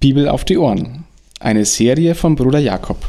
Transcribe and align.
Bibel 0.00 0.30
auf 0.30 0.46
die 0.46 0.56
Ohren. 0.56 1.04
Eine 1.40 1.66
Serie 1.66 2.14
von 2.14 2.34
Bruder 2.34 2.58
Jakob. 2.58 3.06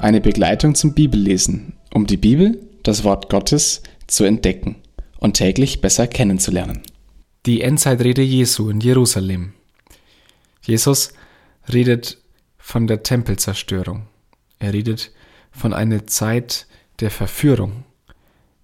Eine 0.00 0.20
Begleitung 0.20 0.74
zum 0.74 0.92
Bibellesen, 0.92 1.74
um 1.94 2.08
die 2.08 2.16
Bibel, 2.16 2.60
das 2.82 3.04
Wort 3.04 3.28
Gottes, 3.28 3.84
zu 4.08 4.24
entdecken 4.24 4.74
und 5.20 5.34
täglich 5.34 5.80
besser 5.80 6.08
kennenzulernen. 6.08 6.82
Die 7.46 7.60
Endzeitrede 7.60 8.22
Jesu 8.22 8.68
in 8.70 8.80
Jerusalem. 8.80 9.52
Jesus 10.60 11.12
redet 11.72 12.18
von 12.58 12.88
der 12.88 13.04
Tempelzerstörung. 13.04 14.08
Er 14.58 14.72
redet 14.72 15.12
von 15.52 15.72
einer 15.72 16.08
Zeit 16.08 16.66
der 16.98 17.12
Verführung. 17.12 17.84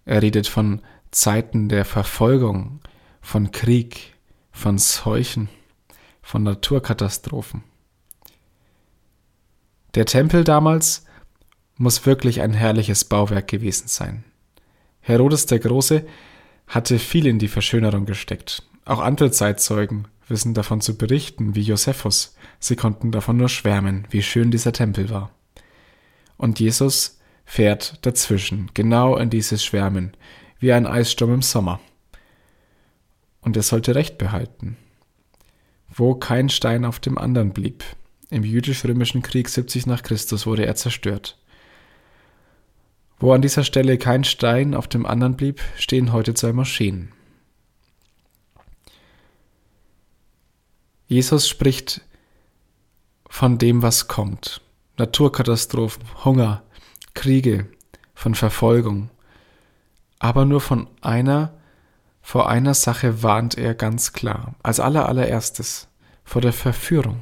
Er 0.04 0.20
redet 0.20 0.48
von 0.48 0.82
Zeiten 1.12 1.68
der 1.68 1.84
Verfolgung, 1.84 2.80
von 3.20 3.52
Krieg, 3.52 4.15
von 4.56 4.78
Seuchen, 4.78 5.48
von 6.22 6.42
Naturkatastrophen. 6.42 7.62
Der 9.94 10.06
Tempel 10.06 10.44
damals 10.44 11.04
muss 11.76 12.06
wirklich 12.06 12.40
ein 12.40 12.54
herrliches 12.54 13.04
Bauwerk 13.04 13.48
gewesen 13.48 13.86
sein. 13.86 14.24
Herodes 15.00 15.44
der 15.44 15.58
Große 15.58 16.06
hatte 16.66 16.98
viel 16.98 17.26
in 17.26 17.38
die 17.38 17.48
Verschönerung 17.48 18.06
gesteckt. 18.06 18.62
Auch 18.86 19.00
andere 19.00 19.30
Zeitzeugen 19.30 20.08
wissen 20.26 20.54
davon 20.54 20.80
zu 20.80 20.96
berichten, 20.96 21.54
wie 21.54 21.62
Josephus. 21.62 22.34
Sie 22.58 22.76
konnten 22.76 23.12
davon 23.12 23.36
nur 23.36 23.50
schwärmen, 23.50 24.08
wie 24.10 24.22
schön 24.22 24.50
dieser 24.50 24.72
Tempel 24.72 25.10
war. 25.10 25.30
Und 26.38 26.60
Jesus 26.60 27.20
fährt 27.44 27.98
dazwischen, 28.06 28.70
genau 28.72 29.16
in 29.16 29.28
dieses 29.28 29.62
Schwärmen, 29.62 30.16
wie 30.58 30.72
ein 30.72 30.86
Eissturm 30.86 31.34
im 31.34 31.42
Sommer. 31.42 31.78
Und 33.46 33.56
er 33.56 33.62
sollte 33.62 33.94
Recht 33.94 34.18
behalten. 34.18 34.76
Wo 35.88 36.16
kein 36.16 36.48
Stein 36.48 36.84
auf 36.84 36.98
dem 36.98 37.16
anderen 37.16 37.52
blieb. 37.52 37.84
Im 38.28 38.42
jüdisch-römischen 38.42 39.22
Krieg 39.22 39.48
70 39.48 39.86
nach 39.86 40.02
Christus 40.02 40.46
wurde 40.46 40.66
er 40.66 40.74
zerstört. 40.74 41.38
Wo 43.20 43.32
an 43.32 43.42
dieser 43.42 43.62
Stelle 43.62 43.98
kein 43.98 44.24
Stein 44.24 44.74
auf 44.74 44.88
dem 44.88 45.06
anderen 45.06 45.36
blieb, 45.36 45.62
stehen 45.76 46.12
heute 46.12 46.34
zwei 46.34 46.52
Moscheen. 46.52 47.12
Jesus 51.06 51.48
spricht 51.48 52.00
von 53.30 53.58
dem, 53.58 53.80
was 53.80 54.08
kommt. 54.08 54.60
Naturkatastrophen, 54.98 56.02
Hunger, 56.24 56.64
Kriege, 57.14 57.68
von 58.12 58.34
Verfolgung. 58.34 59.08
Aber 60.18 60.44
nur 60.44 60.60
von 60.60 60.88
einer, 61.00 61.54
vor 62.28 62.48
einer 62.48 62.74
Sache 62.74 63.22
warnt 63.22 63.56
er 63.56 63.76
ganz 63.76 64.12
klar, 64.12 64.56
als 64.60 64.80
allerallererstes, 64.80 65.86
vor 66.24 66.42
der 66.42 66.52
Verführung. 66.52 67.20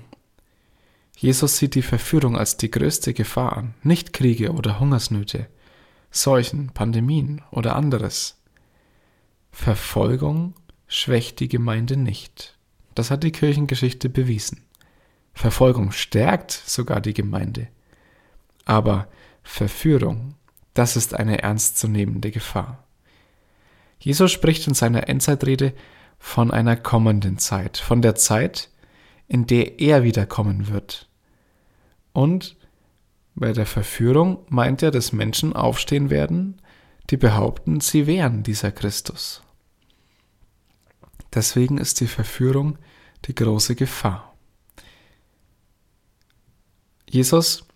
Jesus 1.14 1.58
sieht 1.58 1.74
die 1.74 1.83
Verführung 1.83 2.38
als 2.38 2.56
die 2.56 2.70
größte 2.70 3.12
Gefahr 3.12 3.55
an, 3.55 3.75
nicht 3.82 4.14
Kriege 4.14 4.52
oder 4.52 4.80
Hungersnöte, 4.80 5.47
Seuchen, 6.10 6.70
Pandemien 6.72 7.42
oder 7.50 7.77
anderes. 7.77 8.41
Verfolgung 9.52 10.55
schwächt 10.86 11.38
die 11.41 11.48
Gemeinde 11.48 11.98
nicht. 11.98 12.56
Das 12.94 13.10
hat 13.10 13.25
die 13.25 13.32
Kirchengeschichte 13.32 14.08
bewiesen. 14.08 14.62
Verfolgung 15.34 15.92
stärkt 15.92 16.50
sogar 16.50 17.02
die 17.02 17.12
Gemeinde. 17.12 17.69
Aber 18.64 19.08
Verführung, 19.42 20.36
das 20.72 20.97
ist 20.97 21.12
eine 21.12 21.42
ernstzunehmende 21.42 22.30
Gefahr. 22.30 22.83
Jesus 23.98 24.33
spricht 24.33 24.67
in 24.67 24.75
seiner 24.75 25.09
Endzeitrede 25.09 25.73
von 26.19 26.50
einer 26.50 26.77
kommenden 26.77 27.39
Zeit, 27.39 27.78
von 27.78 28.03
der 28.03 28.14
Zeit, 28.14 28.70
in 29.28 29.47
der 29.47 29.81
er 29.81 30.03
wiederkommen 30.03 30.69
wird. 30.69 31.09
Und 32.12 32.56
bei 33.34 33.53
der 33.53 33.67
Verführung 33.67 34.45
meint 34.48 34.83
er, 34.83 34.91
dass 34.91 35.12
Menschen 35.12 35.54
aufstehen 35.54 36.10
werden, 36.10 36.60
die 37.10 37.16
behaupten, 37.16 37.81
sie 37.81 38.06
wären 38.06 38.43
dieser 38.43 38.71
Christus. 38.71 39.43
Deswegen 41.34 41.78
ist 41.78 42.00
die 42.00 42.06
Verführung 42.06 42.78
die 43.25 43.34
große 43.34 43.75
Gefahr. 43.75 44.34
Jesus 47.09 47.66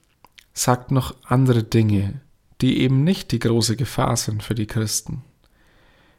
sagt 0.52 0.90
noch 0.90 1.14
andere 1.24 1.64
Dinge, 1.64 2.20
die 2.60 2.80
eben 2.80 3.04
nicht 3.04 3.32
die 3.32 3.38
große 3.38 3.76
Gefahr 3.76 4.16
sind 4.16 4.42
für 4.42 4.54
die 4.54 4.66
Christen. 4.66 5.22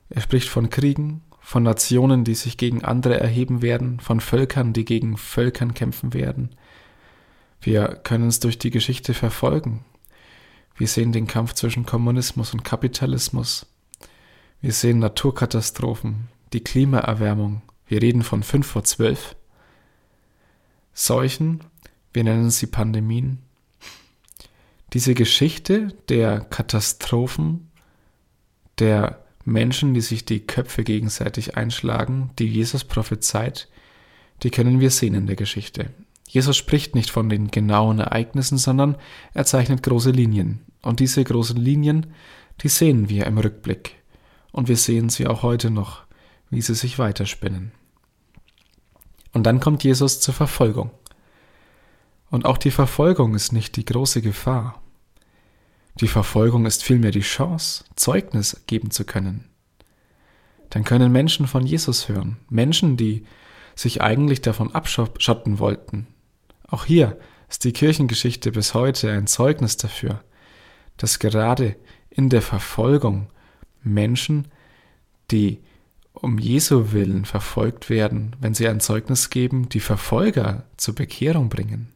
Er 0.10 0.22
spricht 0.22 0.50
von 0.50 0.70
Kriegen, 0.70 1.22
von 1.40 1.64
Nationen, 1.64 2.24
die 2.24 2.36
sich 2.36 2.58
gegen 2.58 2.84
andere 2.84 3.20
erheben 3.20 3.62
werden, 3.62 4.00
von 4.00 4.20
Völkern, 4.20 4.74
die 4.74 4.86
gegen 4.86 5.18
Völkern 5.18 5.74
kämpfen 5.74 6.14
werden. 6.14 6.56
Wir 7.62 7.88
können 7.88 8.28
es 8.28 8.40
durch 8.40 8.58
die 8.58 8.72
Geschichte 8.72 9.14
verfolgen. 9.14 9.84
Wir 10.76 10.88
sehen 10.88 11.12
den 11.12 11.28
Kampf 11.28 11.54
zwischen 11.54 11.86
Kommunismus 11.86 12.54
und 12.54 12.64
Kapitalismus. 12.64 13.66
Wir 14.62 14.72
sehen 14.74 15.00
Naturkatastrophen, 15.00 16.30
die 16.54 16.62
Klimaerwärmung. 16.62 17.62
Wir 17.88 18.02
reden 18.02 18.24
von 18.24 18.44
5 18.44 18.66
vor 18.66 18.84
12. 18.84 19.36
Seuchen, 20.94 21.62
wir 22.14 22.24
nennen 22.24 22.50
sie 22.50 22.68
Pandemien. 22.68 23.40
Diese 24.94 25.14
Geschichte 25.14 25.90
der 26.10 26.42
Katastrophen, 26.42 27.70
der 28.80 29.24
Menschen, 29.50 29.94
die 29.94 30.02
sich 30.02 30.26
die 30.26 30.40
Köpfe 30.40 30.84
gegenseitig 30.84 31.58
einschlagen, 31.58 32.32
die 32.40 32.48
Jesus 32.48 32.84
prophezeit, 32.84 33.68
die 34.44 34.52
können 34.52 34.80
wir 34.80 34.92
sehen 34.92 35.16
in 35.16 35.28
der 35.28 35.36
Geschichte. 35.36 35.92
Jesus 36.28 36.56
spricht 36.56 36.96
nicht 36.96 37.10
von 37.10 37.28
den 37.28 37.50
genauen 37.50 38.00
Ereignissen, 38.00 38.58
sondern 38.58 38.98
er 39.34 39.46
zeichnet 39.46 39.84
große 39.84 40.12
Linien. 40.12 40.60
Und 40.82 41.00
diese 41.00 41.24
großen 41.24 41.58
Linien, 41.58 42.14
die 42.62 42.70
sehen 42.70 43.10
wir 43.10 43.26
im 43.26 43.38
Rückblick. 43.38 43.96
Und 44.52 44.68
wir 44.68 44.78
sehen 44.78 45.10
sie 45.10 45.28
auch 45.28 45.44
heute 45.44 45.72
noch, 45.72 46.04
wie 46.50 46.62
sie 46.62 46.76
sich 46.76 47.00
weiterspinnen. 47.00 47.72
Und 49.34 49.44
dann 49.44 49.60
kommt 49.60 49.84
Jesus 49.84 50.20
zur 50.20 50.34
Verfolgung. 50.34 50.92
Und 52.30 52.46
auch 52.46 52.58
die 52.58 52.72
Verfolgung 52.72 53.36
ist 53.36 53.52
nicht 53.52 53.76
die 53.76 53.86
große 53.86 54.22
Gefahr. 54.22 54.82
Die 56.00 56.08
Verfolgung 56.08 56.66
ist 56.66 56.84
vielmehr 56.84 57.12
die 57.12 57.20
Chance, 57.20 57.84
Zeugnis 57.96 58.64
geben 58.68 58.90
zu 58.92 59.04
können. 59.04 59.50
Dann 60.70 60.84
können 60.84 61.12
Menschen 61.12 61.48
von 61.48 61.66
Jesus 61.66 62.08
hören, 62.08 62.38
Menschen, 62.50 62.96
die 62.96 63.26
sich 63.76 64.02
eigentlich 64.02 64.42
davon 64.42 64.74
abschotten 64.74 65.60
wollten. 65.60 66.08
Auch 66.68 66.86
hier 66.86 67.18
ist 67.50 67.64
die 67.64 67.74
Kirchengeschichte 67.74 68.52
bis 68.52 68.74
heute 68.74 69.12
ein 69.12 69.28
Zeugnis 69.28 69.78
dafür, 69.78 70.24
dass 70.98 71.20
gerade 71.20 71.76
in 72.10 72.30
der 72.30 72.42
Verfolgung 72.42 73.30
Menschen, 73.82 74.48
die 75.32 75.60
um 76.14 76.38
Jesu 76.38 76.92
willen 76.92 77.26
verfolgt 77.26 77.90
werden, 77.90 78.36
wenn 78.40 78.54
sie 78.54 78.68
ein 78.68 78.80
Zeugnis 78.80 79.30
geben, 79.30 79.70
die 79.70 79.80
Verfolger 79.80 80.66
zur 80.78 80.96
Bekehrung 80.96 81.50
bringen. 81.50 81.94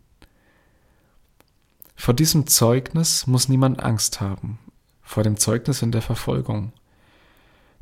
Vor 2.03 2.13
diesem 2.13 2.47
Zeugnis 2.47 3.27
muss 3.27 3.47
niemand 3.47 3.81
Angst 3.81 4.19
haben, 4.19 4.59
vor 5.03 5.23
dem 5.23 5.37
Zeugnis 5.37 5.81
in 5.81 5.93
der 5.93 6.01
Verfolgung. 6.01 6.73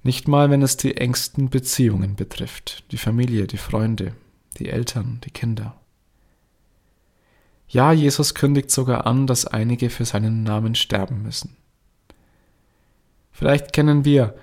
Nicht 0.03 0.27
mal, 0.27 0.51
wenn 0.51 0.61
es 0.61 0.77
die 0.77 0.95
engsten 0.95 1.49
Beziehungen 1.49 2.15
betrifft, 2.15 2.83
die 2.91 2.99
Familie, 2.99 3.47
die 3.47 3.57
Freunde, 3.57 4.13
die 4.59 4.69
Eltern, 4.69 5.21
die 5.23 5.31
Kinder. 5.31 5.75
Ja, 7.67 7.93
Jesus 7.93 8.35
kündigt 8.35 8.69
sogar 8.69 9.07
an, 9.07 9.25
dass 9.25 9.47
einige 9.47 9.89
für 9.89 10.05
seinen 10.05 10.43
Namen 10.43 10.75
sterben 10.75 11.23
müssen. 11.23 11.57
Vielleicht 13.31 13.73
kennen 13.73 14.05
wir 14.05 14.35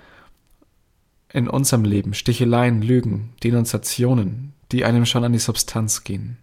in 1.31 1.47
unserem 1.47 1.85
Leben 1.85 2.13
Sticheleien, 2.13 2.81
Lügen, 2.81 3.33
Denunziationen, 3.43 4.51
die 4.73 4.83
einem 4.83 5.05
schon 5.05 5.23
an 5.23 5.31
die 5.31 5.39
Substanz 5.39 6.03
gehen. 6.03 6.37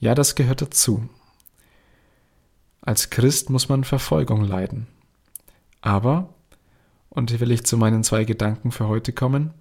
Ja, 0.00 0.16
das 0.16 0.34
gehört 0.34 0.60
dazu. 0.60 1.08
Als 2.82 3.10
Christ 3.10 3.48
muss 3.48 3.68
man 3.68 3.84
Verfolgung 3.84 4.44
leiden. 4.44 4.88
Aber, 5.80 6.34
und 7.08 7.30
hier 7.30 7.38
will 7.40 7.52
ich 7.52 7.64
zu 7.64 7.76
meinen 7.76 8.02
zwei 8.02 8.24
Gedanken 8.24 8.72
für 8.72 8.88
heute 8.88 9.12
kommen, 9.12 9.54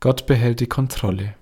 Gott 0.00 0.26
behält 0.26 0.58
die 0.58 0.66
Kontrolle. 0.66 1.34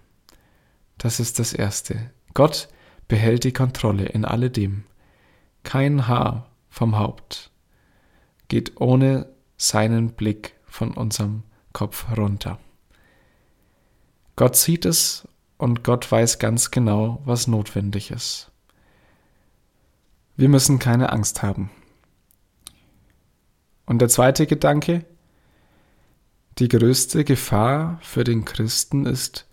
Das 0.98 1.18
ist 1.18 1.38
das 1.38 1.54
Erste. 1.54 2.10
Gott 2.34 2.68
behält 3.08 3.44
die 3.44 3.54
Kontrolle 3.54 4.04
in 4.04 4.26
alledem. 4.26 4.84
Kein 5.62 6.06
Haar 6.06 6.46
vom 6.68 6.98
Haupt 6.98 7.50
geht 8.48 8.78
ohne 8.78 9.26
seinen 9.56 10.10
Blick 10.10 10.54
von 10.66 10.92
unserem 10.92 11.44
Kopf 11.72 12.06
runter. 12.14 12.58
Gott 14.36 14.56
sieht 14.56 14.84
es 14.84 15.26
und 15.56 15.82
Gott 15.82 16.10
weiß 16.10 16.38
ganz 16.38 16.70
genau, 16.70 17.22
was 17.24 17.46
notwendig 17.46 18.10
ist. 18.10 18.49
Wir 20.40 20.48
müssen 20.48 20.78
keine 20.78 21.12
Angst 21.12 21.42
haben. 21.42 21.68
Und 23.84 23.98
der 23.98 24.08
zweite 24.08 24.46
Gedanke, 24.46 25.04
die 26.56 26.68
größte 26.68 27.24
Gefahr 27.24 27.98
für 28.00 28.24
den 28.24 28.46
Christen 28.46 29.04
ist, 29.04 29.46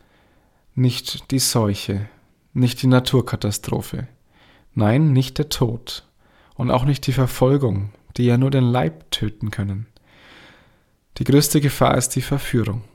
nicht 0.75 1.29
die 1.31 1.39
Seuche, 1.39 2.07
nicht 2.53 2.81
die 2.81 2.87
Naturkatastrophe, 2.87 4.07
nein, 4.75 5.11
nicht 5.11 5.39
der 5.39 5.49
Tod 5.49 6.07
und 6.55 6.71
auch 6.71 6.85
nicht 6.85 7.05
die 7.05 7.11
Verfolgung, 7.11 7.91
die 8.15 8.23
ja 8.23 8.37
nur 8.37 8.49
den 8.49 8.63
Leib 8.63 9.11
töten 9.11 9.51
können. 9.51 9.87
Die 11.17 11.25
größte 11.25 11.59
Gefahr 11.59 11.97
ist 11.97 12.15
die 12.15 12.21
Verführung, 12.21 12.85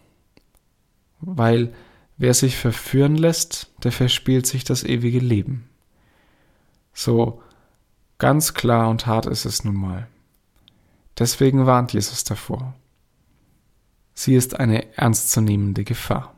weil 1.20 1.74
wer 2.16 2.32
sich 2.32 2.56
verführen 2.56 3.16
lässt, 3.16 3.70
der 3.84 3.92
verspielt 3.92 4.46
sich 4.46 4.64
das 4.64 4.82
ewige 4.82 5.18
Leben. 5.18 5.68
So 6.94 7.42
ganz 8.22 8.54
klar 8.54 8.88
und 8.88 9.08
hart 9.08 9.26
ist 9.26 9.46
es 9.46 9.64
nun 9.64 9.74
mal. 9.74 10.06
Deswegen 11.18 11.66
warnt 11.66 11.92
Jesus 11.92 12.22
davor. 12.22 12.72
Sie 14.14 14.36
ist 14.36 14.60
eine 14.60 14.96
ernstzunehmende 14.96 15.82
Gefahr. 15.82 16.32